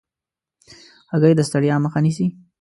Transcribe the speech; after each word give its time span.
هګۍ 1.11 1.33
د 1.37 1.41
ستړیا 1.49 1.75
مخه 1.85 1.99
نیسي. 2.05 2.27